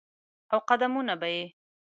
[0.53, 1.45] او قدمونه به یې،